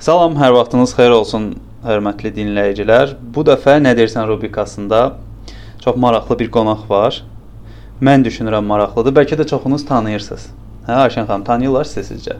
[0.00, 1.50] Salam, hər vaxtınız xeyir olsun,
[1.84, 3.10] hörmətli dinləyicilər.
[3.20, 5.00] Bu dəfə Nə deyirsən rubrikasında
[5.84, 7.18] çox maraqlı bir qonaq var.
[8.00, 9.12] Mən düşünürəm maraqlıdır.
[9.18, 10.46] Bəlkə də çoxunuz tanıyırsınız.
[10.86, 12.38] Hə, Ayşən xanım, tanıyırlar sizi sizcə?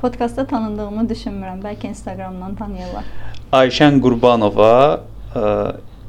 [0.00, 1.60] Podkastda tanındığımı düşünmürəm.
[1.68, 3.06] Bəlkə Instagramdan tanıyırlar.
[3.60, 4.74] Ayşən Qurbanova
[5.38, 5.44] ə,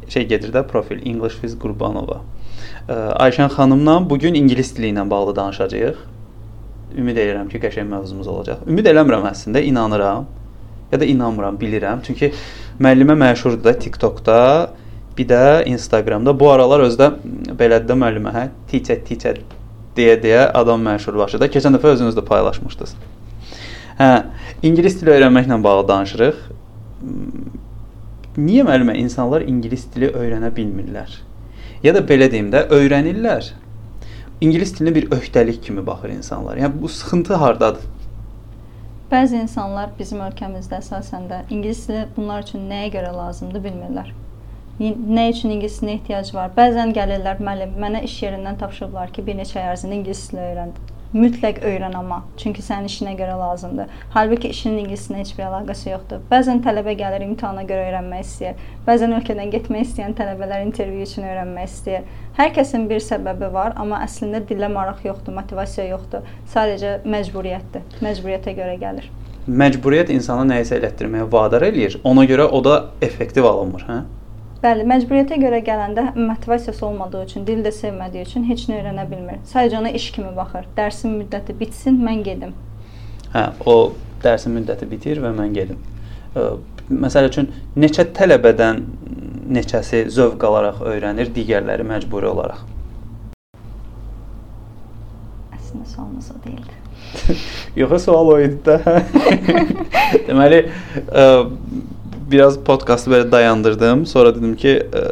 [0.09, 2.23] şey gedir də profil English with Qurbanova.
[2.87, 2.97] Ə,
[3.27, 6.01] Ayşən xanımla bu gün ingilis dili ilə bağlı danışacağıq.
[6.97, 8.65] Ümid edirəm ki, qəşəng mövzumuz olacaq.
[8.65, 10.25] Ümid eləmirəm əslində, inanıram
[10.91, 12.01] ya da inanmıram, bilirəm.
[12.03, 12.31] Çünki
[12.79, 14.39] müəllimə məşhurdur da TikTokda,
[15.17, 16.33] bir də Instagramda.
[16.39, 17.11] Bu aralar özdə
[17.59, 19.41] belədir də müəllimə, hə, teacher, teacher
[19.97, 21.49] deyə deyə adam məşhurlaşır da.
[21.51, 22.95] Keçən dəfə özünüz də paylaşmışdınız.
[23.99, 24.11] Hə,
[24.63, 26.43] ingilis dili öyrənməklə bağlı danışırıq.
[28.39, 31.19] Niyə müəllimə insanlar ingilis dili öyrənə bilmirlər?
[31.83, 33.53] Ya da belə deyim də, öyrənirlər.
[34.39, 36.57] İngilis dilinə bir öhdəlik kimi baxır insanlar.
[36.57, 37.83] Yəni bu sıxıntı hardadır?
[39.09, 44.11] Bəzi insanlar bizim ölkəmizdə əsasən də ingilis dili bunlar üçün nəyə görə lazımdır bilmirlər.
[44.79, 46.53] Nə üçün ingilis dilinə ehtiyac var?
[46.59, 50.77] Bəzən gəlirlər müəllim, mənə iş yerindən tapşırıblar ki, bir neçə ay ərzində ingilis dili öyrən
[51.13, 53.89] mütləq öyrən amma, çünki sənin işinə görə lazımdır.
[54.13, 56.21] Halbuki işinin ingilislə heç bir əlaqəsi yoxdur.
[56.29, 58.59] Bəzən tələbə gəlir imtahana görə öyrənmək istəyir.
[58.85, 62.05] Bəzən ölkədən getmək istəyən tələbələr intervyu üçün öyrənmək istəyir.
[62.39, 66.21] Hər kəsin bir səbəbi var, amma əslində dilə maraq yoxdur, motivasiya yoxdur.
[66.47, 67.97] Sadəcə məcburiyyətdir.
[67.99, 69.09] Məcburiyyətə görə gəlir.
[69.59, 71.97] Məcburiyyət insana nəyisə elətdirməyə vadar eləyir.
[72.07, 73.97] Ona görə o da effektiv alınmır, hə?
[74.63, 79.43] Bəli, məcburiyyətə görə gələndə motivasiyası olmadığı üçün, dil də sevmədiyi üçün heç nə öyrənə bilmir.
[79.51, 80.71] Sadəcə ona iş kimi baxır.
[80.79, 82.55] Dərsin müddəti bitsin, mən gedim.
[83.35, 83.91] Hə, o
[84.23, 85.83] dərsin müddəti bitir və mən gedim.
[86.87, 88.85] Məsəl üçün neçə tələbədən
[89.49, 92.61] neçəsi zövq alaraq öyrənir, digərləri məcburi olaraq?
[95.57, 96.77] Əslində sualınız o deyildi.
[97.79, 98.77] Yox, sual o idi də.
[100.27, 100.61] Deməli,
[101.09, 101.25] ə,
[102.29, 104.05] biraz podkastı belə dayandırdım.
[104.09, 105.05] Sonra dedim ki, ə,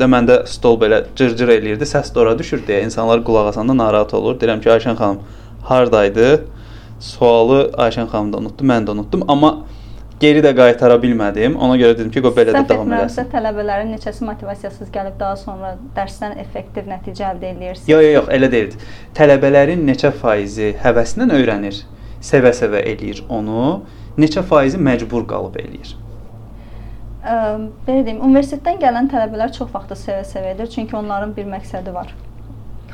[0.00, 1.88] də məndə stol belə cırcır eləyirdi.
[1.88, 4.38] Səs də ora düşür deyə insanlar qulaq asanda narahat olur.
[4.40, 5.20] Deyirəm ki, Ayşən xanım
[5.68, 6.30] hardaydı?
[7.00, 9.52] Sualı Ayşən xanım da unutdu, mən də unutdum, amma
[10.20, 11.56] geri də qaytara bilmədim.
[11.56, 13.28] Ona görə dedim ki, qoy belə də davam eləsin.
[13.32, 17.88] tələbələrin neçəsi motivasiyasız gəlib daha sonra dərsdən effektiv nəticə əldə edirsiniz?
[17.90, 18.76] Yox, yox, yox, elə deyil.
[19.16, 21.82] Tələbələrin neçə faizi həvəslə öyrənir,
[22.30, 23.80] sevə-sevə eləyir onu,
[24.20, 25.94] neçə faizi məcbur qalıb eləyir?
[27.20, 27.36] Ə,
[27.86, 32.12] belə deyim, universitetdən gələn tələbələr çox vaxt sevə-sevə edir, çünki onların bir məqsədi var.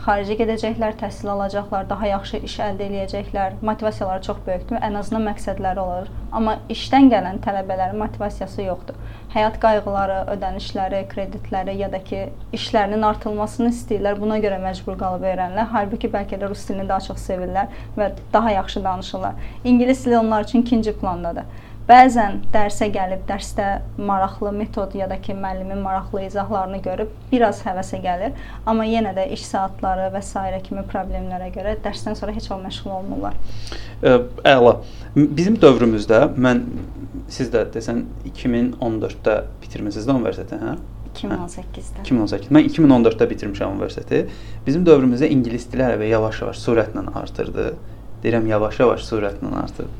[0.06, 3.56] Xaricə gedəcəklər, təhsil alacaqlar, daha yaxşı iş əldə edəcəklər.
[3.67, 6.12] Motivasiyaları çox böyükdür, ən azından məqsədləri olur.
[6.31, 9.00] Amma işdən gələn tələbələrin motivasiyası yoxdur.
[9.34, 12.22] Həyat qayğıları, ödənişləri, kreditləri ya da ki,
[12.55, 14.21] işlərinin artırılmasını istəyirlər.
[14.22, 15.72] Buna görə məcbur qalıb öyrənirlər.
[15.75, 19.47] Halbuki bəlkə də rus dilini daha çox sevirlər və daha yaxşı danışırlar.
[19.65, 21.50] İngilis dili onlar üçün ikinci plandadır.
[21.87, 23.67] Bəzən dərsə gəlib, dərsdə
[24.03, 28.35] maraqlı metod ya da ki, müəllimin maraqlı izahlarını görüb biraz həvəsə gəlir,
[28.67, 30.43] amma yenə də iş saatları və s.
[30.67, 33.39] kimi problemlərə görə dərsdən sonra heç vaxt məşğul olmurlar.
[34.03, 34.75] Əla.
[35.15, 36.67] Bizim dövrümüzdə mən
[37.31, 38.03] siz də desən
[38.35, 40.77] 2014-də bitirmisiniz də universiteti, hə?
[41.17, 42.03] 2018-də.
[42.03, 42.51] 2018.
[42.53, 44.27] Mən 2014-də bitirmişəm universiteti.
[44.67, 47.71] Bizim dövrümüzdə ingilis dili hələ yavaş-yavaş sürətlə artırdı.
[48.22, 49.91] Deyirəm yavaş-yavaş sürətlə artırdı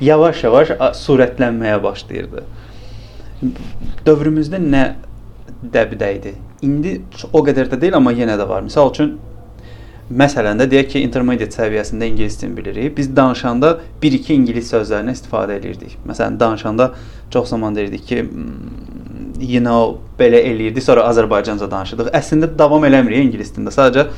[0.00, 2.42] yavaş-yavaş surətlənməyə başlayırdı.
[4.06, 4.82] Dövrümüzdə nə
[5.72, 6.34] dəbdə idi?
[6.64, 6.98] İndi
[7.32, 8.64] o qədər də deyil, amma yenə də var.
[8.66, 9.16] Məsəl üçün
[10.06, 12.96] məsələn də deyək ki, intermediate səviyyəsində ingilis dilini bilirik.
[12.96, 15.96] Biz danışanda 1-2 ingilis sözlərindən istifadə edirdik.
[16.08, 16.92] Məsələn, danışanda
[17.30, 22.12] çox zaman deyirdik ki, hmm, you know, belə eləyirdik, sonra Azərbaycanca danışırdıq.
[22.14, 23.74] Əslində davam eləmirik ingilis dilində.
[23.74, 24.08] Sadəcə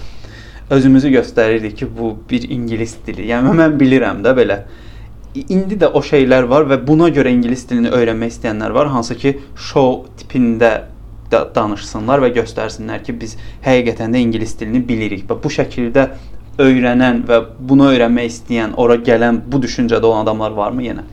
[0.70, 3.26] özümüzü göstərirdik ki, bu bir ingilis dili.
[3.30, 4.60] Yəni mən bilirəm də belə
[5.48, 9.34] indi də o şeylər var və buna görə ingilis dilini öyrənmək istəyənlər var, hansı ki,
[9.54, 10.72] show tipində
[11.30, 15.26] da danışsınlar və göstərsinlər ki, biz həqiqətən də ingilis dilini bilirik.
[15.28, 16.08] Və bu şəkildə
[16.58, 21.04] öyrənən və bunu öyrənmək istəyən, ora gələn, bu düşüncədə olan adamlar varmı yenə?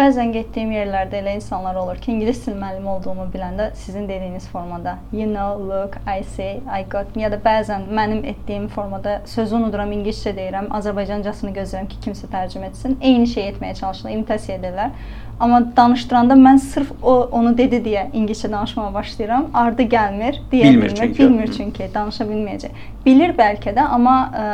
[0.00, 4.94] Bəzən getdiyim yerlərdə elə insanlar olur ki, ingilis dil müəllimi olduğumu biləndə sizin dediyiniz formada
[5.12, 9.92] you know, look, I see, I got ya da bəzən mənim etdiyim formada sözü unuduram,
[9.92, 12.96] ingiliscə deyirəm, Azərbaycancasını gözləyirəm ki, kimsə tərcümə etsin.
[13.02, 14.96] Eyni şey etməyə çalışırlar, imitasiya edirlər.
[15.40, 19.50] Amma danışdıranda mən sırf o onu dedi deyə ingiliscə danışmağa başlayıram.
[19.52, 22.84] Ardı gəlmir, deyə bilmir, bilmir çünki, bilmir çünki danışa bilməyəcək.
[23.04, 24.52] Bilir bəlkə də, amma ə,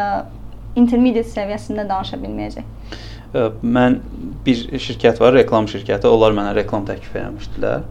[0.82, 3.04] intermediate səviyyəsində danışa bilməyəcək.
[3.34, 3.98] Mən
[4.46, 6.08] bir şirkət var, reklam şirkəti.
[6.08, 7.84] Onlar mənə reklam təklif etmişdilər.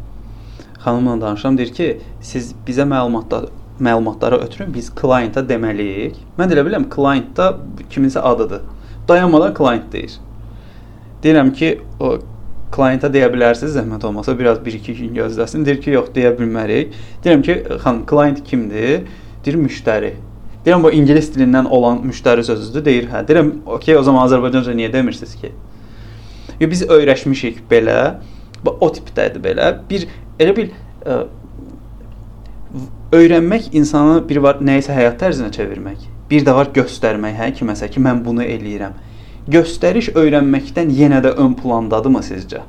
[0.86, 1.88] Xanımla danışıram, deyir ki,
[2.22, 3.50] siz bizə məlumatlar
[3.80, 6.16] məlumatları ötürün biz klienta deməliyik.
[6.38, 7.50] Mən də elə bilirəm klient da
[7.92, 8.62] kiminsə adıdır.
[9.08, 10.16] Dayanmadan klient deyir.
[11.24, 12.16] Deyirəm ki, o
[12.76, 15.66] klienta deyə bilərsiniz, zəhmət olmasa biraz 1-2 gün gözləsin.
[15.66, 16.96] Deyir ki, yox, deyə bilmərik.
[17.24, 19.06] Deyirəm ki, xanım, klient kimdir?
[19.46, 20.16] Deyir müştəri.
[20.66, 22.86] Deyirəm bu ingilis dilindən olan müştəri sözüdür.
[22.86, 23.22] Deyir, hə.
[23.28, 25.52] Deyirəm, okey, o zaman Azərbaycanca niyə demirsiniz ki?
[26.60, 28.16] Yo biz öyrəşmişik belə.
[28.66, 29.72] O tipdədir belə.
[29.90, 30.08] Bir
[30.42, 30.72] elə bil
[31.06, 31.20] ə,
[33.14, 36.10] öyrənmək insanı bir var nəyisə həyat tərzinə çevirmək.
[36.32, 38.98] Bir də var göstərmək, hə, kiməsə ki, mən bunu eləyirəm.
[39.54, 42.66] Göstəriş öyrənməkdən yenə də ön plandadırmı sizcə?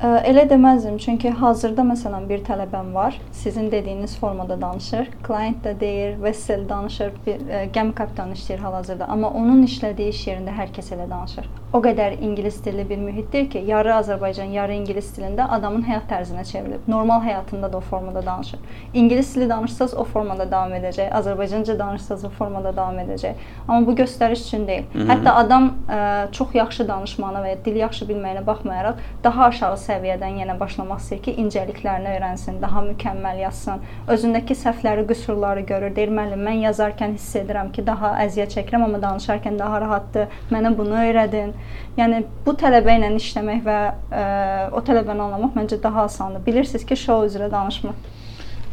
[0.00, 3.18] Elə deməzdim, çünki hazırda məsələn bir tələbəm var.
[3.36, 5.10] Sizin dediyiniz formada danışır.
[5.26, 10.22] Klient də deyir, vessel danışır, bir ə, gəmi kapitanı işləyir hal-hazırda, amma onun işlədiyi iş
[10.30, 11.50] yerində hər kəs elə danışır.
[11.76, 16.46] O qədər ingilis dilli bir mühitdir ki, yarı Azərbaycan, yarı ingilis dilində adamın həyat tərzinə
[16.48, 16.88] çevrilib.
[16.88, 18.58] Normal həyatında da o formada danışır.
[18.94, 23.44] İngilis dili danışsaz o formada davam edəcək, Azərbaycanca danışsaz o formada davam edəcək.
[23.68, 24.88] Amma bu göstəriş üçün deyil.
[25.12, 26.00] Hətta adam ə,
[26.32, 31.20] çox yaxşı danışmağına və ya dil yaxşı bilməyinə baxmayaraq daha aşağı səviyyədən yenə başlamaq istəyir
[31.26, 33.82] ki, incəliklərini öyrənsin, daha mükəmməl yazsın.
[34.14, 35.94] Özündəki səhvləri, qüsurları görür.
[35.96, 40.40] Deyir, müəllim, mən yazarkən hiss edirəm ki, daha əziyyət çəkirəm, amma danışarkən daha rahatdır.
[40.54, 41.52] Mənə bunu öyrədin.
[41.98, 44.24] Yəni bu tələbə ilə işləmək və ə,
[44.72, 46.46] o tələbəni anlamaq məncə daha asandır.
[46.46, 48.10] Bilirsiniz ki, şou üzrə danışmaq.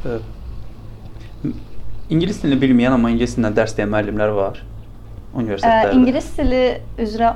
[0.06, 0.20] Ə,
[2.08, 4.62] İngilis dilini bilməyən amma ingilis dilində dərs deyən müəllimlər var
[5.36, 5.92] universitetlərdə.
[5.92, 6.62] Ə, ingilis dili
[7.04, 7.34] üzrə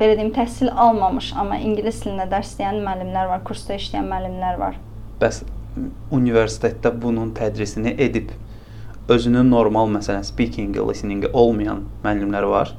[0.00, 4.80] belə deyim, təhsil almamış, amma ingilis dilində dərs deyən müəllimlər var, kursda işləyən müəllimlər var.
[5.20, 5.44] Bəs
[6.12, 8.32] universitetdə bunun tədrisini edib
[9.08, 12.72] özünün normal məsələn speaking, listening olmayan müəllimlər var?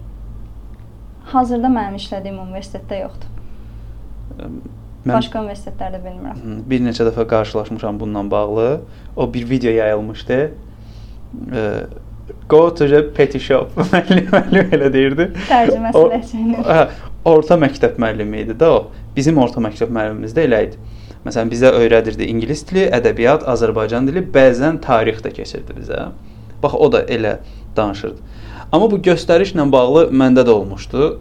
[1.32, 3.34] Hazırda mənim işlədiyim universitetdə yoxdur.
[5.08, 6.64] Mən başqa universitetlərdə bilmirəm.
[6.68, 8.68] Bir neçə dəfə qarşılaşmışam bununla bağlı.
[9.16, 10.52] O bir video yayılmışdı.
[12.50, 15.30] Go to the petty shop müəllim, elə deyirdi.
[15.48, 16.64] Tərcüməsi ləhcəli.
[16.68, 16.82] Hə,
[17.28, 18.80] orta məktəb müəllimi idi də o.
[19.16, 20.80] Bizim orta məktəb müəllimimiz də elə idi.
[21.26, 26.10] Məsələn, bizə öyrədirdi ingilis dili, ədəbiyyat, Azərbaycan dili, bəzən tarix də keçirdi bizə.
[26.64, 27.38] Bax o da elə
[27.76, 28.22] danışırdı.
[28.72, 31.14] Amma bu göstərişlə bağlı məndə də olmuşdu.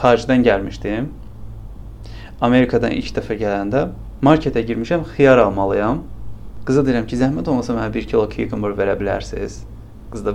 [0.00, 1.08] Xaricdən gəlmişdim.
[2.46, 3.88] Amerikadan ilk dəfə gələndə
[4.22, 6.04] marketə girmişəm, xiyar almalıyam.
[6.66, 9.62] Qıza deyirəm ki, zəhmət olmasa mənə 1 kilo cucumber verə bilərsiniz?
[10.10, 10.34] Qız da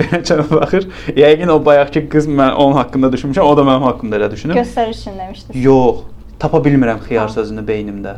[0.00, 0.88] belə baxır.
[1.16, 4.56] Yəqin o bayaqki qız mən onun haqqında düşünmüşəm, o da mənim haqqımda elə düşünür.
[4.56, 5.58] Göstəriş üçün demişdi.
[5.58, 6.04] Yox,
[6.38, 7.34] tapa bilmirəm xiyar ha.
[7.34, 8.16] sözünü beynimdə.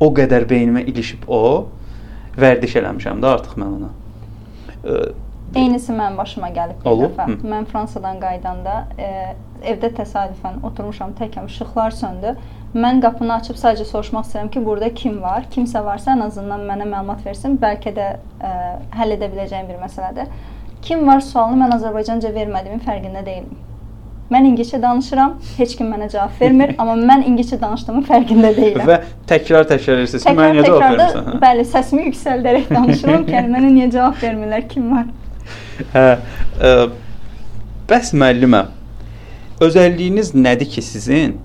[0.00, 1.42] O qədər beynimə ilişib o,
[2.38, 3.92] vərdiş eləmişəm də artıq mən ona.
[5.54, 7.12] Eynisi mənim başıma gəlib bir Olub?
[7.14, 7.28] dəfə.
[7.30, 7.48] Hı.
[7.52, 9.10] Mən Fransadan qayıdanda e,
[9.70, 12.34] evdə təsadüfən oturmuşam təkəm, işıqlar söndü.
[12.74, 15.44] Mən qapını açıb sadəcə soruşmaq istəyirəm ki, burada kim var?
[15.50, 17.54] Kimsə varsa ən azından mənə məlumat versin.
[17.62, 20.32] Bəlkə də ə, e, həll edə biləcəyim bir məsələdir.
[20.82, 23.62] Kim var sualını mən Azərbaycanca vermədiyimin fərqində deyiləm.
[24.34, 28.90] Mən ingiliscə danışıram, heç kim mənə cavab vermir, amma mən ingiliscə danışdığımın fərqində deyiləm.
[28.90, 28.98] Və
[29.30, 31.40] təkrar-təkrar edirsiniz ki, mənə niyə cavab vermirsən?
[31.46, 35.08] Bəli, səsimi yüksəldərək danışıram ki, mənə niyə cavab vermirlər, kim var?
[35.94, 36.06] Hə,
[36.58, 36.76] ə,
[37.86, 38.66] bəs müəllimə,
[39.62, 41.38] özəlliyiniz nədir ki, sizin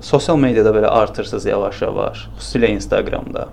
[0.00, 3.48] sosial mediada belə artırsınız yavaş-yavaş, xüsusilə Instagramda?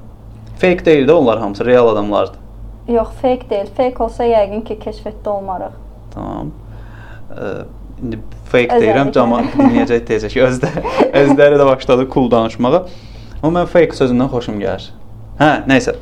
[0.57, 2.39] Fake deyil də onlar hamısı real adamlardır.
[2.87, 3.67] Yox, fake deyil.
[3.77, 5.73] Fake olsa yəqin ki, keşfətdə olmarıq.
[6.13, 6.51] Tamam.
[8.03, 8.19] İndi
[8.51, 10.71] fake deyirəm, cəmaət dinləyəcək deyəcək ki, özdə
[11.23, 12.85] özləri də başladı cool danışmağa.
[13.41, 14.91] Amma mən fake sözündən xoşum gəlir.
[15.41, 15.97] Hə, nəysə.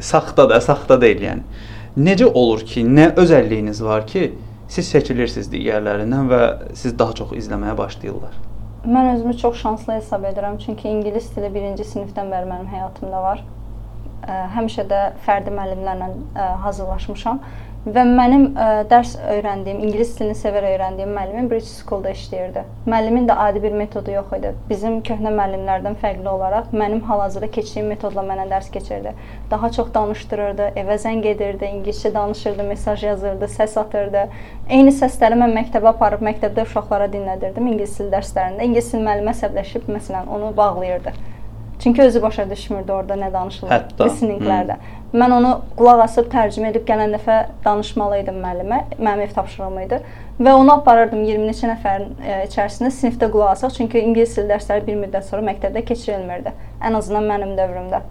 [0.00, 1.62] Saxta da, saxta deyil yəni.
[1.96, 4.34] Necə olur ki, nə özəlliyiniz var ki,
[4.68, 6.42] siz seçilirsiniz digərlərindən və
[6.76, 8.34] siz daha çox izləməyə başlayırlar?
[8.86, 13.40] Mən özümü çox şanslı hesab edirəm, çünki ingilis dili 1-ci sinifdən bəri mənim həyatımda var.
[14.54, 16.06] Həmişə də fərdi müəllimlərlə
[16.62, 17.40] hazırlaşmışam
[17.86, 22.64] Və mənim ə, e, dərs öyrəndiyim, ingilis dilini sevərək öyrəndiyim müəllimim British School-da işləyirdi.
[22.90, 24.50] Müəllimin də adi bir metodu yox idi.
[24.66, 29.12] Bizim köhnə müəllimlərdən fərqli olaraq mənim hal-hazırda keçdiyim metodla mənə dərs keçirdi.
[29.52, 34.26] Daha çox danışdırırdı, evə zəng edirdi, ingiliscə danışırdı, mesaj yazırdı, səs atırdı.
[34.66, 38.66] Eyni səsləri mən məktəbə aparıb məktəbdə uşaqlara dinlədirdim ingilis dili dərslərində.
[38.66, 41.14] İngilis dili müəllimi əsəbləşib məsələn onu bağlayırdı.
[41.82, 44.76] Çünki özü başa düşmürdü orada nə danışılır listeninglərdə.
[45.14, 48.80] Mən onu qulaq asıb tərcümə edib gələn dəfə danışmalı idim müəllimə.
[48.98, 50.00] Mənim ev tapşırığım idi
[50.40, 54.86] və onu aparırdım 20 neçə nəfərin e, içərisində sinifdə qulaq asaq, çünki ingilis dili dərsləri
[54.86, 56.52] bir müddət sonra məktəbdə keçirilmirdi.
[56.80, 58.02] Ən azından mənim dövrümdə.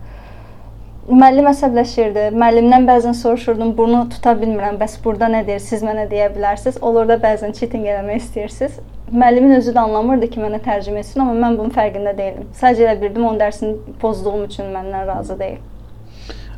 [1.09, 2.31] Müəllim əsəbləşirdi.
[2.33, 6.81] Müəllimdən bəzən soruşurdum, bunu tuta bilmirəm, bəs burada nə deyir, siz mənə deyə bilərsiniz.
[6.81, 8.81] Olur da bəzən cheating eləmək istəyirsiniz
[9.11, 12.49] müəllimin özü də anlamırdı ki, mənə tərcümə etsin, amma mən bunun fərqində deyildim.
[12.57, 15.61] Sadəcə elə bildim onun dərsini pozduğum üçün məndən razı deyil.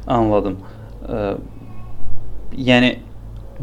[0.07, 0.57] Anladım.
[1.07, 1.35] Ə,
[2.55, 2.95] yəni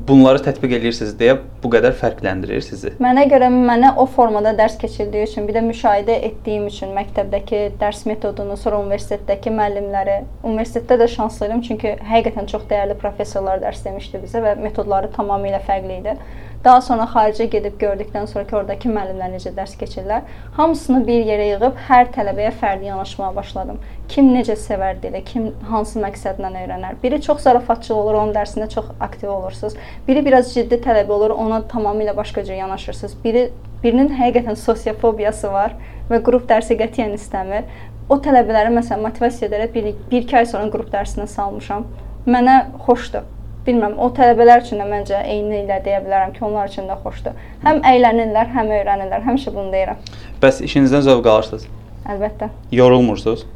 [0.08, 2.92] bunları tətbiq edirsiniz deyə bu qədər fərqləndirir sizi?
[3.02, 8.02] Mənə görə mənə o formada dərs keçirdiyi üçün, bir də müşahidə etdiyim üçün məktəbdəki dərs
[8.10, 14.42] metodunu, sonra universitetdəki müəllimləri, universitetdə də şanslıyam çünki həqiqətən çox dəyərli professorlar dərs demişdi bizə
[14.44, 16.18] və metodları tamamilə fərqli idi.
[16.64, 20.22] Daha sonra xaricə gedib gördükdən sonra ki, oradakı müəllimlər necə dərs keçirlər,
[20.56, 23.82] hamısını bir yerə yığıb hər tələbəyə fərdi yanaşmağa başladım.
[24.08, 26.96] Kim necə sevər dili, kim hansı məqsədlə öyrənər.
[27.02, 29.76] Biri çox zarafatçıl olur, onun dərsində çox aktiv olursunuz.
[30.08, 33.18] Biri biraz ciddi tələbə olur, ona tamamilə başqa cür yanaşırsınız.
[33.24, 33.44] Biri
[33.84, 35.76] birinin həqiqətən sosiofobiyası var
[36.08, 37.68] və qrup dərsi qətiyyən istəmir.
[38.08, 39.76] O tələbələri məsələn motivasiya edərək
[40.08, 41.84] 1-2 ay sonra qrup dərsinə salmışam.
[42.24, 43.33] Mənə xoşdur
[43.66, 47.38] bilmirəm, o tələbələr üçün də məncə eyni ilə deyə bilərəm ki, onlar üçün də xoşdur.
[47.64, 49.24] Həm əylənirlər, həm öyrənirlər.
[49.24, 50.00] Həmişə bunu deyirəm.
[50.42, 51.66] Bəs işinizdən zövq alırsınız?
[52.14, 52.50] Əlbəttə.
[52.72, 53.46] Yorulmursunuz?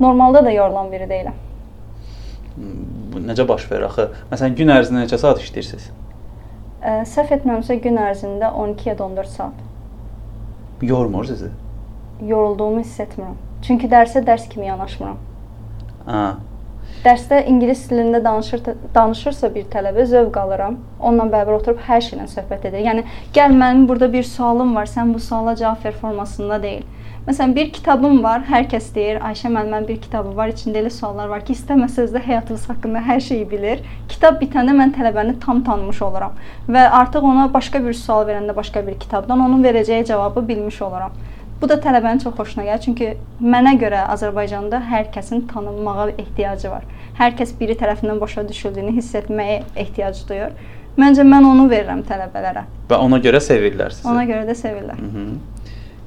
[0.00, 1.38] Normalda da yorulan biri deyiləm.
[3.12, 4.08] Bu necə baş verir axı?
[4.32, 5.90] Məsələn, gün ərzində neçə saat işləyirsiniz?
[6.80, 9.66] Ə, səhv etmirəmsə gün ərzində 12 ya da 14 saat.
[10.82, 11.50] Yormur sizi?
[12.24, 13.36] Yorulduğumu hiss etmirəm.
[13.64, 15.18] Çünki dərsə dərs kimi yanaşmıram.
[16.06, 16.22] Ha,
[17.00, 18.60] Dərsdə ingilis dilində danışır
[18.92, 20.74] danışırsa bir tələbə zövq alıram.
[20.98, 22.82] Onunla bərabər oturub hər şeylə söhbət edir.
[22.84, 26.82] Yəni gəl mənim burada bir sualım var, sən bu suala cavab ver formasında deyil.
[27.24, 28.44] Məsələn, bir kitabım var.
[28.50, 30.52] Hər kəs deyir, Ayşə müəllimənin bir kitabı var.
[30.52, 33.80] İçində elə suallar var ki, istəməsəz də həyatınız haqqında hər şeyi bilir.
[34.12, 36.36] Kitab bitəndə mən tələbəni tam tanımış oluram
[36.68, 41.16] və artıq ona başqa bir sual verəndə başqa bir kitabdan onun verəcəyi cavabı bilmiş oluram.
[41.60, 42.80] Bu da tələbənin çox xoşuna gəlir.
[42.84, 43.08] Çünki
[43.44, 46.86] mənə görə Azərbaycanda hər kəsin tanınmağa ehtiyacı var.
[47.18, 50.54] Hər kəs biri tərəfindən başa düşüldüyünü hiss etməyə ehtiyac duyur.
[51.00, 52.64] Məncə mən onu verirəm tələbələrə.
[52.88, 54.08] Və ona görə sevirlər sizi.
[54.08, 54.96] Ona görə də sevirlər.
[54.96, 55.26] -hı.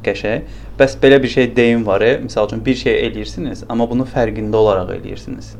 [0.04, 0.42] Qəşəng.
[0.80, 2.18] Bəs belə bir şey deyim var, e?
[2.26, 5.56] Məsəl üçün bir şey eləyirsiniz, amma bunu fərqində olaraq eləyirsiniz.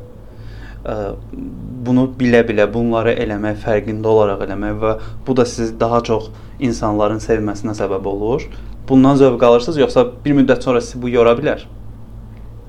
[1.86, 4.92] Bunu bilə-bilə bunları eləmək, fərqində olaraq eləmək və
[5.26, 6.28] bu da sizi daha çox
[6.60, 8.42] insanların sevməsinə səbəb olur
[8.88, 11.64] bundan zövq alırsınız, yoxsa bir müddət sonra sizi bu yora bilər?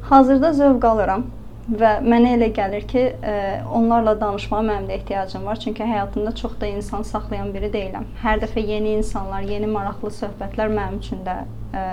[0.10, 1.26] Hazırda zövq alıram
[1.66, 3.34] və mənə elə gəlir ki, e,
[3.74, 5.60] onlarla danışmağa mənim də ehtiyacım var.
[5.60, 8.06] Çünki həyatımda çox da insan saxlayan biri deyiləm.
[8.22, 11.40] Hər dəfə yeni insanlar, yeni maraqlı söhbətlər mənim üçün də
[11.74, 11.84] e,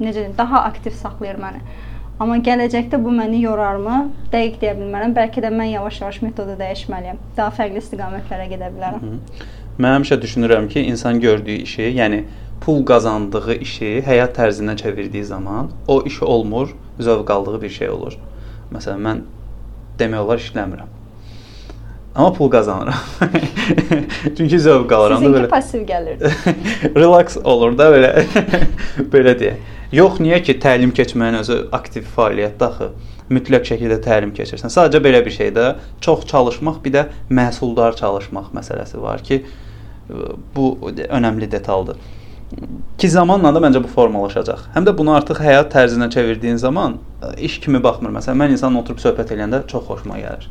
[0.00, 1.64] necə deyim, daha aktiv saxlayır məni.
[2.20, 3.98] Amma gələcəkdə bu məni yorarmı?
[4.32, 5.12] Dəqiq deyə bilmərəm.
[5.18, 7.18] Bəlkə də mən yavaş-yavaş metodu dəyişməliyəm.
[7.36, 9.02] Daha fərqli istiqamətlərə gedə bilərəm.
[9.02, 9.50] Hı -hı.
[9.78, 12.24] Mən həmişə düşünürəm ki, insan gördüyü işi, yəni
[12.60, 18.16] pul qazandığı işi həyat tərzinə çevirdiyi zaman o iş olmur, zövq aldığı bir şey olur.
[18.72, 19.20] Məsələn, mən
[19.98, 20.94] demək olar işləmirəm.
[22.16, 22.94] Amma pul qazanıram.
[24.36, 25.48] Çünki zövq alıram da belə.
[25.48, 26.30] pasiv gəlirdi.
[26.96, 28.24] relax olur da belə.
[29.12, 29.58] belə deyə.
[29.92, 32.88] Yox, niyə ki, təlim keçməyin özü aktiv fəaliyyətdir axı.
[33.30, 34.70] Mütləq şəkildə təlim keçirsən.
[34.70, 35.70] Sadəcə belə bir şeydə
[36.04, 39.42] çox çalışmaq, bir də məhsuldar çalışmaq məsələsi var ki,
[40.54, 40.68] bu
[41.08, 41.98] önəmli detaldır
[42.98, 44.68] ki zamanla da məncə bu formalaşacaq.
[44.74, 48.14] Həm də bunu artıq həyat tərzinə çevirdiyin zaman e, iş kimi baxmır.
[48.14, 50.46] Məsələn, mən insanla oturub söhbət edəndə çox xoşuma gəlir.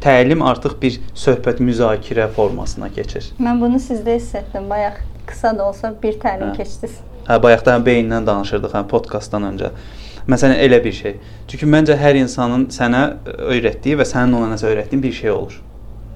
[0.00, 3.32] Təlim artıq bir söhbət müzakirə formasına keçir.
[3.42, 4.70] Mən bunu sizdə hiss etdim.
[4.70, 6.60] Bayaq qısa da olsa bir təlim hə.
[6.60, 7.00] keçdiniz.
[7.26, 9.72] Hə, bayaqdan beyindən danışırdıq, hə, podkastdan öncə.
[10.28, 11.14] Məsələn, elə bir şey.
[11.48, 13.02] Çünki məncə hər insanın sənə
[13.48, 15.54] öyrətdiyi və sənin ona nəsə öyrətdiyin bir şey olur.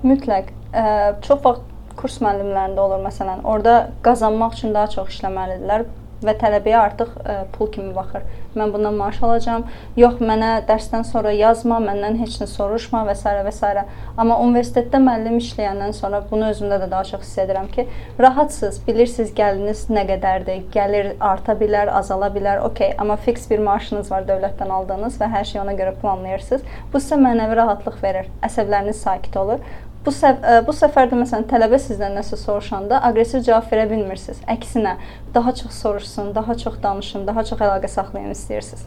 [0.05, 0.51] Mütləq.
[0.77, 0.83] Ə,
[1.25, 3.41] çox vaxt kurs müəllimlərində olur məsələn.
[3.49, 5.87] Orda qazanmaq üçün daha çox işləməlidirlər
[6.27, 8.25] və tələbəyə artıq ə, e, pul kimi baxır.
[8.57, 9.65] Mən bundan maaş alacağam.
[9.97, 13.35] Yox, mənə dərsdən sonra yazma, məndən heç nə soruşma və s.
[13.47, 13.85] və s.
[14.17, 17.87] Amma universitetdə müəllim işləyəndən sonra bunu özümdə də daha çox hiss edirəm ki,
[18.21, 20.67] rahatsınız, bilirsiniz gəliriniz nə qədərdir.
[20.75, 22.61] Gəlir arta bilər, azala bilər.
[22.69, 26.69] Okay, amma fiks bir maaşınız var dövlətdən aldığınız və hər şeyi ona görə planlayırsınız.
[26.93, 28.29] Bu sizə mənəvi rahatlıq verir.
[28.45, 29.65] Əsəbləriniz sakit olur.
[30.03, 34.41] Bu səf ə, bu səfər də məsələn tələbə sizdən nəsə soruşanda aqressiv cavab verə bilmirsiniz.
[34.51, 34.97] Əksinə,
[35.35, 38.83] daha çox soruşsun, daha çox danışın, daha çox əlaqə saxlayın istəyirsiniz.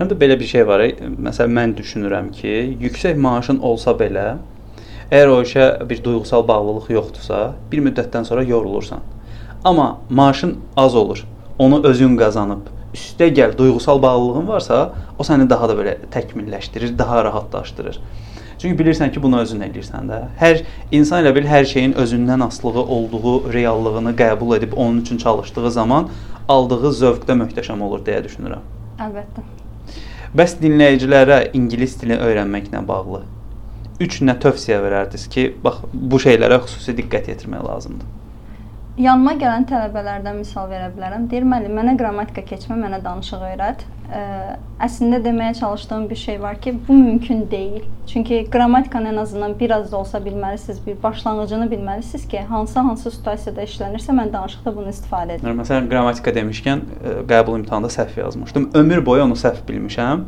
[0.00, 0.82] Həm də belə bir şey var.
[0.98, 4.24] Məsələn, mən düşünürəm ki, yüksək maaşın olsa belə,
[5.12, 7.40] əgər o işə bir duyğusal bağlılıq yoxdursa,
[7.70, 9.04] bir müddətdən sonra yorulursan.
[9.64, 11.22] Amma maaşın az olur.
[11.58, 14.80] Onu özün qazanıb, üstə gəl duyğusal bağlılığın varsa,
[15.18, 18.00] o səni daha da belə təkmilləşdirir, daha rahatlaşdırır.
[18.60, 20.16] Çünki bilirsən ki, bunu özün eləyirsən də.
[20.36, 20.58] Hər
[20.92, 26.10] insan elə bil hər şeyin özündən asılığı olduğu reallığını qəbul edib onun üçün çalışdığı zaman
[26.48, 28.66] aldığı zövq də möhtəşəm olur deyə düşünürəm.
[29.00, 29.46] Əlbəttə.
[30.36, 33.22] Bəs dinləyicilərə ingilis dilini öyrənməklə bağlı
[34.00, 38.06] 3 nə tövsiyə verərdiniz ki, bax bu şeylərə xüsusi diqqət yetirmək lazımdır?
[39.00, 41.26] Yanıma gələn tələbələrdən misal verə bilərəm.
[41.32, 43.84] Deyir müəllim, mənə qrammatika keçmə, mənə danışıq öyrət.
[44.10, 44.20] Ə,
[44.82, 47.84] əslində deməyə çalışdığım bir şey var ki, bu mümkün deyil.
[48.10, 53.62] Çünki qrammatikanı ən azından biraz da olsa bilməlisiniz, bir başlanğıcını bilməlisiniz ki, hansı hansı situasiyada
[53.62, 55.60] işlənirsə mən danışıqda bunu istifadə edim.
[55.60, 58.70] Məsələn, qrammatika demişkən, ə, qəbul imtahanında səhv yazmışdım.
[58.74, 60.24] Ömür boyu onu səhv bilmişəm.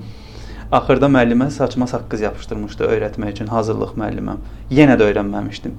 [0.73, 4.39] Axırda müəllimə saçma saqqız yapışdırmışdı öyrətmək üçün hazırlıq müəlliməm.
[4.71, 5.75] Yenə də öyrənməmişdim.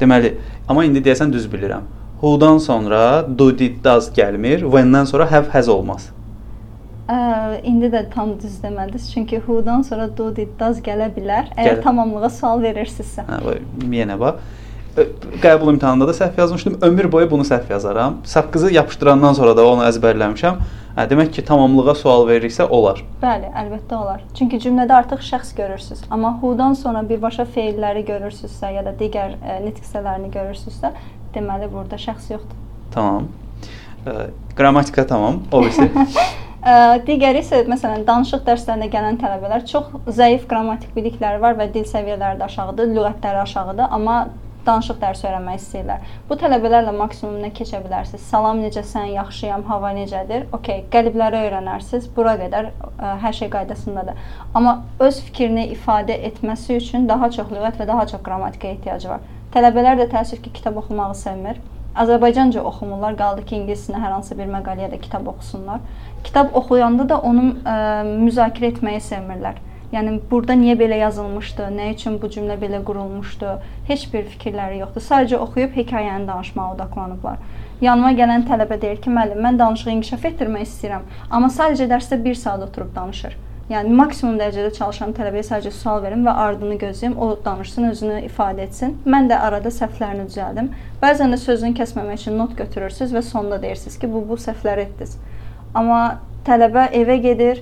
[0.00, 0.34] Deməli,
[0.68, 1.88] amma indi deyəsən düz bilirəm.
[2.20, 3.00] Who-dan sonra
[3.38, 6.12] do did does gəlmir, when-dən sonra have has olmaz.
[7.06, 7.16] Ə,
[7.62, 9.12] indi də tam düz demədiniz.
[9.12, 11.52] Çünki who-dan sonra do did does gələ bilər.
[11.54, 11.82] Əgər Gələ.
[11.84, 13.22] tamamlığa sual verirsinizsə.
[13.28, 14.40] Hə, bu yenə bax.
[15.42, 16.78] Qəbul imtahanında da səhv yazmışdım.
[16.82, 18.16] Ömür boyu bunu səhv yazaram.
[18.24, 20.58] Saqqızı yapışdırandan sonra da onu əzbərləmişəm.
[20.96, 23.02] Hə, demək ki, tamamlığa sual veririksə olar.
[23.22, 24.22] Bəli, əlbəttə olar.
[24.34, 26.00] Çünki cümlədə artıq şəxs görürsüz.
[26.10, 30.94] Amma who-dan sonra birbaşa feilləri görürsüzsə ya da digər ə, nitq hissələrini görürsüzsə,
[31.36, 32.56] deməli burada şəxs yoxdur.
[32.96, 33.28] Tamam.
[34.08, 34.16] Ə,
[34.56, 35.42] qrammatika tamam.
[35.52, 36.08] O birisi Ə,
[37.06, 42.40] digəri isə məsələn danışıq dərslərində gələn tələbələr çox zəif qrammatik bilikləri var və dil səviyyələri
[42.40, 44.16] də aşağıdır, lüğətləri aşağıdır, amma
[44.66, 46.08] danışıq dərsi öyrənmək istəyirlər.
[46.26, 48.24] Bu tələbələrlə maksimum nə keçə bilərsiniz?
[48.32, 49.12] Salam necəsən?
[49.14, 49.62] Yaxşıyam.
[49.68, 50.48] Hava necədir?
[50.56, 52.08] Okay, qəlibləri öyrənərsiniz.
[52.16, 54.18] Bura qədər ə, hər şey qaydasındadır.
[54.58, 59.24] Amma öz fikrini ifadə etməsi üçün daha çox lüğət və daha çox qrammatikaya ehtiyacı var.
[59.54, 61.62] Tələbələr də təəssüf ki, kitab oxumağı sevmir.
[61.96, 65.80] Azərbaycanca oxumurlar, qaldı ki, ingilis dilində hər hansı bir məqalə ya da kitab oxusunlar.
[66.26, 67.78] Kitab oxuyanda da onu ə,
[68.26, 69.62] müzakirə etməyi sevmirlər.
[69.92, 73.52] Yəni burada niyə belə yazılmışdı, nə üçün bu cümlə belə qurulmuşdu,
[73.86, 75.04] heç bir fikirləri yoxdur.
[75.06, 77.38] Sadəcə oxuyub hekayəni danışmağa odaqlanıblar.
[77.80, 82.40] Yanıma gələn tələbə deyir ki, müəllim, mən danışığı inkişaf etdirmək istəyirəm, amma sadəcə dərsdə 1
[82.42, 83.36] saat oturub danışır.
[83.70, 88.62] Yəni maksimum dərəcədə çalışan tələbəyə sadəcə sual verim və ardını gözləyim, o danışsın, özünü ifadə
[88.66, 88.92] etsin.
[89.06, 90.68] Mən də arada səhvlərini düzəldim.
[91.02, 95.16] Bəzən də sözünü kəsməmək üçün not götürürsüz və sonda deyirsiniz ki, bu bu səhvləri etdiniz.
[95.76, 96.00] Amma
[96.46, 97.60] tələbə evə gedir,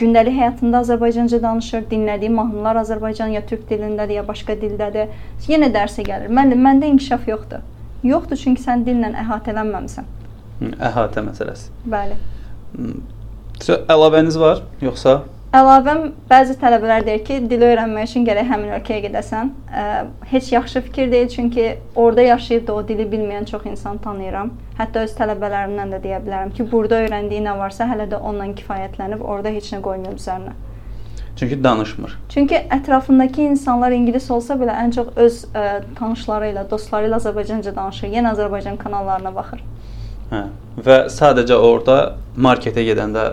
[0.00, 5.10] gündəlik həyatında Azərbaycanca danışır, dinlədiyi mahnılar Azərbaycan ya türk dilindədir, ya başqa dildədir.
[5.48, 6.32] Yenə dərsə gəlir.
[6.32, 7.66] Müəllim, məndə inkişaf yoxdur.
[8.06, 10.08] Yoxdur çünki sən dillə əhatələnməmisən.
[10.88, 11.68] Əhatə məsələsi.
[11.92, 12.16] Bəli.
[13.92, 15.20] Əlavəniz var yoxsa?
[15.50, 19.48] Əlavəm bəzi tələbələr deyir ki, dili öyrənmək üçün gərək həmin ölkəyə gedəsən.
[19.74, 19.86] Ə,
[20.30, 21.64] heç yaxşı fikir deyil çünki
[21.98, 24.52] orada yaşayıb da o dili bilməyən çox insan tanıyıram.
[24.78, 29.26] Hətta öz tələbələrimdən də deyə bilərəm ki, burada öyrəndiyi nə varsa hələ də onunla kifayətlənib,
[29.26, 30.54] orada heç nə qoymayıb üzərinə.
[31.40, 32.16] Çünki danışmır.
[32.28, 37.74] Çünki ətrafındakı insanlar ingilis olsa belə ən çox öz ə, tanışları ilə, dostları ilə Azərbaycanca
[37.74, 38.14] danışır.
[38.14, 39.66] Yenə Azərbaycan kanallarına baxır.
[40.30, 40.46] Hə.
[40.86, 42.00] Və sadəcə orada
[42.38, 43.30] marketə gedəndə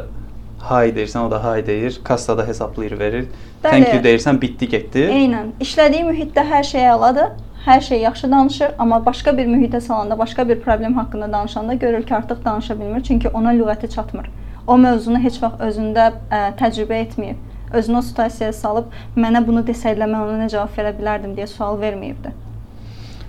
[0.62, 2.00] hay deyirsən, o da hay deyir.
[2.04, 3.28] Kassada hesablayır, verir.
[3.64, 3.72] Bəli.
[3.72, 5.04] Thank you deyirsən, bitdi, getdi.
[5.14, 5.52] Eynən.
[5.64, 7.36] İşlədiyi mühitdə hər şey əladır.
[7.68, 12.04] Hər şey yaxşı danışır, amma başqa bir mühitə salanda, başqa bir problem haqqında danışanda görür
[12.04, 14.30] ki, artıq danışa bilmir, çünki ona lüğəti çatmır.
[14.68, 17.44] O mövzunu heç vaxt özündə ə, təcrübə etməyib.
[17.74, 21.80] Özünü o situasiyaya salıb mənə bunu desəydilər mən ona nə cavab verə bilərdim deyə sual
[21.82, 22.32] verməyibdi.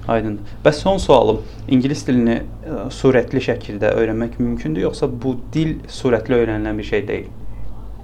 [0.08, 0.54] Aydındır.
[0.64, 6.80] Bəs son sualım, ingilis dilini ə, surətli şəkildə öyrənmək mümkündür, yoxsa bu dil surətli öyrənilən
[6.80, 7.26] bir şey deyil?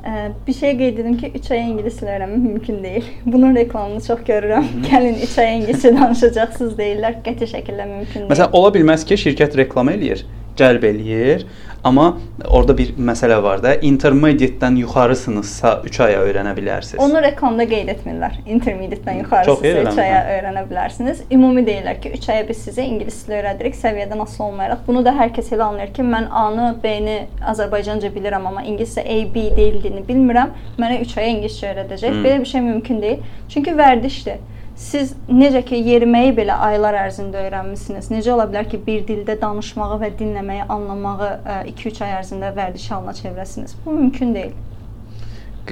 [0.05, 3.09] Ə, bir şey qeyd edim ki, 3 ay ingilis dili öyrənmək mümkün deyil.
[3.33, 4.69] Bunun reklamını çox görürəm.
[4.85, 7.17] Gəlin 3 ay ingiliscə danışacaqsınız deyirlər.
[7.25, 8.33] Qəti şəkildə mümkün deyil.
[8.35, 10.27] Məsələn, ola bilməz ki, şirkət reklam eləyir,
[10.61, 11.49] cəlb eləyir,
[11.85, 12.19] amma
[12.49, 17.01] orada bir məsələ var da, intermediate-dən yuxarısınızsa 3 aya öyrənə bilərsiniz.
[17.05, 18.39] Onu reklamda qeyd etmirlər.
[18.47, 21.23] Intermediate-dən Çox yuxarısı iyi 3 aya öyrənə bilərsiniz.
[21.33, 24.83] Ümumi deyirlər ki, 3 aya biz sizə ingilis dili öyrədirik, səviyyədən asılı olmayaraq.
[24.87, 27.19] Bunu da hər kəs elə anlayır ki, mən A-nı, B-ni
[27.53, 30.57] Azərbaycanca bilirəm, amma ingiliscə A, B deyildiyini bilmirəm.
[30.81, 32.17] Mənə 3 aya ingiliscə öyrədəcək.
[32.17, 32.27] Hmm.
[32.27, 33.31] Belə bir şey mümkün deyil.
[33.49, 34.43] Çünki vərdişdir.
[34.75, 38.09] Siz necə ki yeriməyi belə aylar ərzində öyrənmisiniz.
[38.11, 41.29] Necə ola bilər ki, bir dildə danışmağı və dinləməyi, anlamağı
[41.71, 43.77] 2-3 ay ərzində vərdiş halına çevirəsiniz?
[43.85, 44.57] Bu mümkün deyil.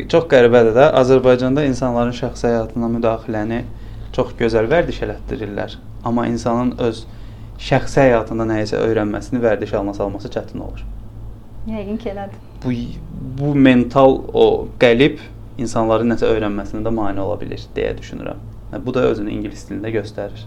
[0.09, 3.65] Çox qəribədir də, Azərbaycanda insanların şəxsi həyatına müdaxiləni
[4.15, 5.77] çox gözəl vərdiş elətdirirlər.
[6.07, 7.03] Amma insanın öz
[7.59, 10.87] şəxsi həyatında nəyisə öyrənməsini vərdiş halına salması çətin olur.
[11.67, 12.39] Yəqin ki, elədir.
[12.63, 12.73] Bu
[13.43, 14.47] bu mental o
[14.79, 15.19] qəlib
[15.59, 18.52] insanların nəsə öyrənməsinə də mane ola bilər deyə düşünürəm.
[18.73, 20.45] Və Bu da özünü ingilis dilində göstərir.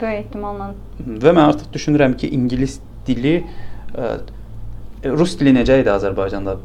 [0.00, 0.72] Böyük ehtimalla
[1.06, 3.40] Və mən artıq düşünürəm ki, ingilis dili
[3.94, 4.18] ə,
[5.18, 6.58] rus dili necə idi Azərbaycanda?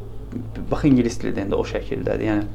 [0.70, 2.28] Bax ingilis dili də indi o şəkildədir.
[2.30, 2.46] Yəni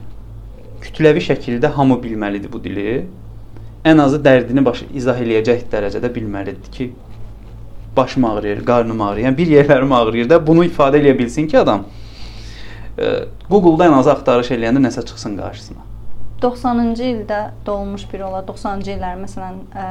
[0.84, 3.04] kütləvi şəkildə hamı bilməlidir bu dili.
[3.88, 6.90] Ən azı dərdini baş izah eləyəcək dərəcədə bilməlidir ki,
[7.96, 9.28] başım ağrıyır, qarnım ağrıyır.
[9.28, 11.86] Yəni bir yerlərim ağrıyır da bunu ifadə eləyə bilsin ki, adam
[13.50, 15.86] Google-da ən azı axtarış eləyəndə nəsə çıxsın qarşısına.
[16.42, 19.88] 90-cı ildə doğulmuş biri olar, 90-cı illər məsələn, ə,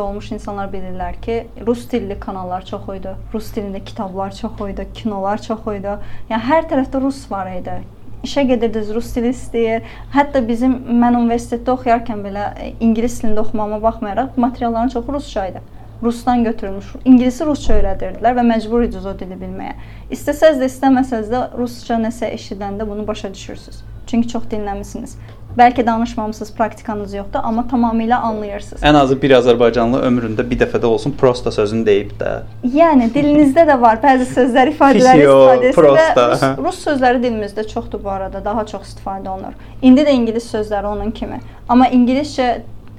[0.00, 1.36] olmuş insanlar bilirlər ki,
[1.66, 3.12] rus dilli kanallar çox idi.
[3.34, 5.98] Rus dilində kitablar çox idi, kinolar çox idi.
[6.30, 7.78] Yəni hər tərəfdə rus var idi.
[8.24, 9.86] İşə gedirdiniz, rus dili istəyir.
[10.14, 15.62] Hətta bizim mən universitetdə oxuyarkən belə e, ingilis dilində oxumağıma baxmayaraq materialların çoxu rusca idi.
[16.02, 16.86] Rusdan götürülmüş.
[17.04, 19.76] İngilisi rusca öyrədirdilər və məcbur idiniz o dili bilməyə.
[20.12, 23.84] İstəsəz də, istəməsəz də rusca nəsə eşidəndə bunu başa düşürsüz.
[24.06, 25.16] Çünki çox dinləmisiniz.
[25.58, 28.82] Bəlkə danışmamısınız, praktikanız yoxdur, amma tamamilə anlayırsınız.
[28.82, 32.32] Ən azı bir Azərbaycanlı ömründə bir dəfə də olsun prosta sözünü deyib də.
[32.74, 38.10] Yəni dilinizdə də var bəzi sözlər, ifadələr istifadəsi və rus, rus sözləri dilimizdə çoxdur bu
[38.10, 39.54] arada, daha çox istifadə olunur.
[39.82, 41.38] İndi də ingilis sözləri onun kimi.
[41.68, 42.48] Amma ingiliscə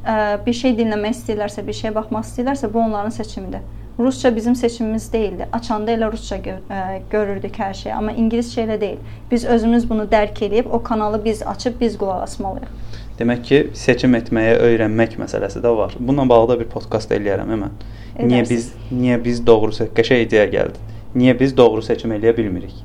[0.05, 0.15] ə,
[0.45, 3.67] bir şey dinləmək istəyirlərsə, bir şeyə baxmaq istəyirlərsə, bu onların seçimidir.
[3.99, 5.47] Rusça bizim seçimimiz değildi.
[5.53, 8.97] Açanda elə rusça gör, ə, e, görürdük hər şeyi, amma ingiliscə elə deyil.
[9.31, 12.73] Biz özümüz bunu dərk edib o kanalı biz açıb biz qulaq asmalıyıq.
[13.19, 15.95] Demək ki, seçim etməyə öyrənmək məsələsi də var.
[15.99, 17.53] Bununla bağlı da bir podkast eləyərəm.
[17.55, 18.27] Edərsiz.
[18.27, 20.83] Niyə biz niyə biz doğru qəşəng ideya gəldi.
[21.15, 22.75] Niyə biz doğru seçim eləyə bilmirik?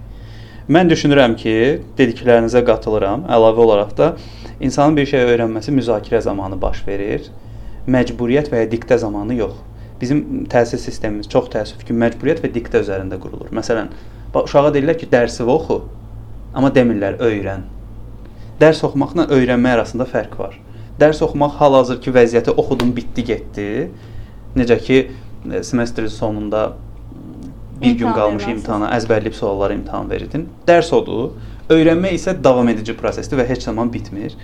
[0.71, 1.55] Mən düşünürəm ki,
[1.99, 3.25] dediklərinizə qatılıram.
[3.27, 4.13] Əlavə olaraq da
[4.61, 7.27] insanın bir şey öyrənməsi müzakirə zamanı baş verir.
[7.91, 9.59] Məcburiyyət və ya diktə zamanı yox.
[10.01, 13.51] Bizim təhsil sistemimiz çox təəssüf ki, məcburiyyət və diktə üzərində qurulur.
[13.53, 13.91] Məsələn,
[14.33, 15.83] uşağa deyirlər ki, dərsi oxu,
[16.57, 17.67] amma demirlər öyrən.
[18.61, 20.57] Dərs oxumaqla öyrənmə arasında fərq var.
[21.01, 23.69] Dərs oxumaq hal-hazırki vəziyyəti oxudum, bitdi, getdi.
[24.57, 24.99] Necə ki,
[25.51, 26.71] e, semestrin sonunda
[27.81, 30.49] bir gün qalmış imtahana əzbərləyib suallara imtahan verirdin.
[30.69, 31.31] Dərs odur.
[31.71, 34.35] Öyrənmə isə davam edici prosesdir və heç zaman bitmir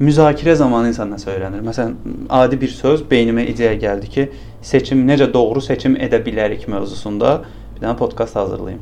[0.00, 1.64] müzakirə zamanı insan nəsə öyrənir.
[1.64, 1.96] Məsələn,
[2.32, 4.28] adi bir söz beynimə ideya gəldi ki,
[4.64, 7.40] seçim necə doğru seçim edə bilərik mövzusunda
[7.74, 8.80] bir dənə podkast hazırlayım.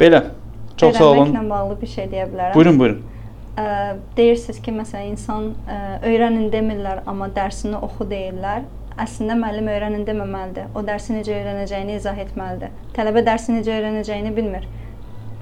[0.00, 0.24] Belə.
[0.76, 1.32] Çox sağ olun.
[1.32, 2.54] Öyrənməklə bağlı bir şey deyə bilərəm.
[2.56, 3.00] Buyurun, buyurun.
[3.56, 3.64] Ə,
[4.16, 8.64] deyirsiniz ki, məsələn, insan ə, öyrənin demirlər, amma dərsini oxu deyirlər.
[9.00, 10.68] Əslində müəllim öyrənin deməməlidir.
[10.76, 12.72] O dərsi necə öyrənəcəyini izah etməlidir.
[12.96, 14.68] Tələbə dərsi necə öyrənəcəyini bilmir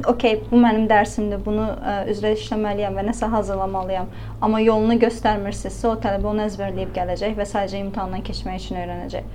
[0.08, 4.08] okey, bu mənim dərsimdir, bunu ə, üzrə işləməliyəm və nəsə hazırlamalıyam.
[4.40, 9.28] Amma yolunu göstərmirsinizsə, o tələbə onu əzbərləyib gələcək və sadəcə imtahandan keçmək üçün öyrənəcək.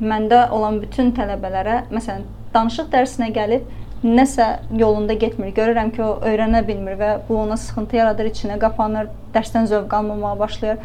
[0.00, 3.66] Məndə olan bütün tələbələrə, məsələn, danışıq dərsinə gəlib
[4.04, 5.54] nəsə yolunda getmir.
[5.56, 10.38] Görürəm ki, o öyrənə bilmir və bu ona sıxıntı yaradır, içinə qapanır, dərsdən zövq almamağa
[10.38, 10.84] başlayır.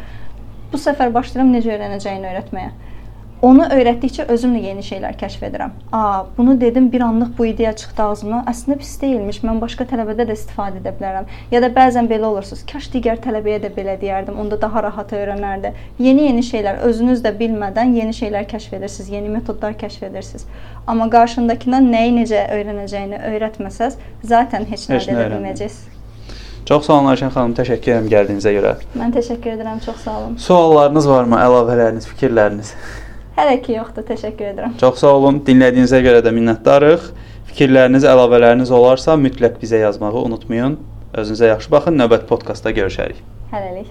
[0.72, 2.72] Bu səfər başlayıram necə öyrənəcəyini öyrətməyə
[3.44, 5.74] onu öyrətdikcə özüm də yeni şeylər kəşf edirəm.
[5.92, 8.46] A, bunu dedim, bir anlıq bu ideya çıxdı ağzımdan.
[8.50, 9.40] Əslində pis deyilmiş.
[9.44, 11.28] Mən başqa tələbədə də istifadə edə bilərəm.
[11.52, 12.64] Ya da bəzən belə olursunuz.
[12.72, 14.38] Kaş digər tələbəyə də belə deyərdim.
[14.40, 15.74] Onda daha rahat öyrənərdi.
[15.98, 20.46] Yeni-yeni şeylər özünüz də bilmədən yeni şeylər kəşf edirsiniz, yeni metodlar kəşf edirsiniz.
[20.86, 25.90] Amma qarşındakına nəyi necə öyrənəcəyini öyrətməsəz, zaten heç nə edə bilməyəcəksiniz.
[26.64, 28.70] Çox sağ olun Ayşən xanım, təşəkkür edirəm gəldiyinizə görə.
[28.96, 30.36] Mən təşəkkür edirəm, çox sağ olun.
[30.40, 32.70] Suallarınız varmı, əlavələriniz, fikirləriniz?
[33.34, 34.76] Hələ ki yoxdur, təşəkkür edirəm.
[34.78, 35.40] Çox sağ olun.
[35.46, 37.08] Dinlədiyinizə görə də minnətdarıq.
[37.50, 40.78] Fikirləriniz, əlavələriniz olarsa mütləq bizə yazmağı unutmayın.
[41.18, 41.98] Özünüzə yaxşı baxın.
[41.98, 43.20] Növbəti podkastda görüşərik.
[43.50, 43.90] Hələlik.